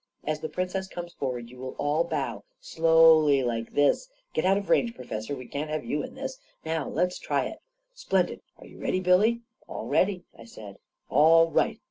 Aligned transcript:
As 0.25 0.39
the 0.39 0.49
Princess 0.49 0.87
comes 0.87 1.13
forward, 1.13 1.47
you 1.51 1.59
will 1.59 1.75
all 1.77 2.03
bow— 2.03 2.43
slowly, 2.59 3.43
like 3.43 3.73
this! 3.75 4.09
Get 4.33 4.45
out 4.45 4.57
of 4.57 4.67
range, 4.67 4.95
Professor— 4.95 5.35
we 5.35 5.45
can't 5.45 5.69
have 5.69 5.85
you 5.85 6.01
in 6.01 6.15
this! 6.15 6.39
Now 6.65 6.87
let's 6.89 7.19
try 7.19 7.45
it! 7.45 7.59
Splendid! 7.93 8.41
Are 8.57 8.65
you 8.65 8.79
ready, 8.79 8.99
Billy?"" 8.99 9.41
All 9.69 9.85
ready," 9.85 10.23
I 10.35 10.45
said." 10.45 10.79
All 11.11 11.51
right 11.51 11.77